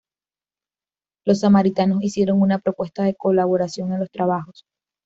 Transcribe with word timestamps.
Los 1.27 1.41
samaritanos 1.41 2.01
hicieron 2.01 2.41
una 2.41 2.57
propuesta 2.57 3.03
de 3.03 3.13
colaboración 3.13 3.93
en 3.93 3.99
los 3.99 4.09
trabajos. 4.09 4.65